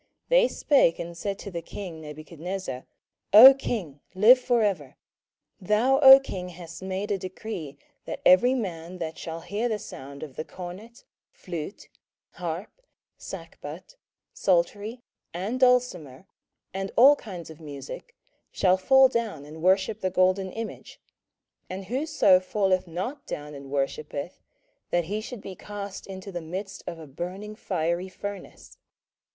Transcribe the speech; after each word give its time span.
27:003:009 0.31 0.31
They 0.41 0.47
spake 0.47 0.97
and 0.97 1.15
said 1.15 1.37
to 1.37 1.51
the 1.51 1.61
king 1.61 2.01
Nebuchadnezzar, 2.01 2.87
O 3.33 3.53
king, 3.53 3.99
live 4.15 4.39
for 4.39 4.63
ever. 4.63 4.95
27:003:010 5.61 5.67
Thou, 5.67 5.99
O 5.99 6.19
king, 6.19 6.49
hast 6.49 6.81
made 6.81 7.11
a 7.11 7.19
decree, 7.19 7.77
that 8.05 8.19
every 8.25 8.55
man 8.55 8.97
that 8.97 9.19
shall 9.19 9.41
hear 9.41 9.69
the 9.69 9.77
sound 9.77 10.23
of 10.23 10.37
the 10.37 10.43
cornet, 10.43 11.03
flute, 11.29 11.87
harp, 12.31 12.71
sackbut, 13.19 13.95
psaltery, 14.33 15.03
and 15.35 15.59
dulcimer, 15.59 16.25
and 16.73 16.91
all 16.95 17.15
kinds 17.15 17.51
of 17.51 17.61
musick, 17.61 18.15
shall 18.51 18.77
fall 18.77 19.07
down 19.07 19.45
and 19.45 19.61
worship 19.61 19.99
the 20.01 20.09
golden 20.09 20.51
image: 20.51 20.99
27:003:011 21.69 21.75
And 21.75 21.85
whoso 21.85 22.39
falleth 22.39 22.87
not 22.87 23.27
down 23.27 23.53
and 23.53 23.69
worshippeth, 23.69 24.41
that 24.89 25.03
he 25.03 25.21
should 25.21 25.41
be 25.41 25.53
cast 25.53 26.07
into 26.07 26.31
the 26.31 26.41
midst 26.41 26.83
of 26.87 26.97
a 26.97 27.05
burning 27.05 27.55
fiery 27.55 28.09
furnace. 28.09 28.79